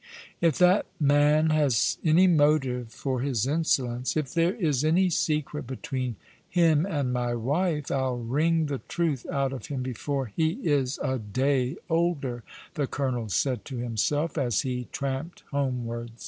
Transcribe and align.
"If 0.41 0.57
that 0.57 0.87
man 0.99 1.51
has 1.51 1.99
any 2.03 2.25
motive 2.25 2.89
for 2.89 3.21
his 3.21 3.45
insolence— 3.45 4.17
if 4.17 4.33
there 4.33 4.55
is 4.55 4.83
any 4.83 5.11
secret 5.11 5.67
between 5.67 6.15
him 6.49 6.87
and 6.87 7.13
my 7.13 7.35
wife, 7.35 7.91
I'll 7.91 8.17
wring 8.17 8.65
the 8.65 8.79
truth 8.87 9.27
out 9.27 9.53
of 9.53 9.67
him 9.67 9.83
before 9.83 10.25
he 10.35 10.53
is 10.63 10.97
a 11.03 11.19
day 11.19 11.75
older," 11.87 12.41
the 12.73 12.87
colonel 12.87 13.29
said 13.29 13.63
to 13.65 13.77
himself, 13.77 14.39
as 14.39 14.61
he 14.61 14.87
tramped 14.91 15.43
homewards. 15.51 16.19